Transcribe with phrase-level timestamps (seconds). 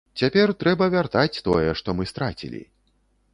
[0.19, 2.65] Цяпер трэба вяртаць тое, што мы страцілі.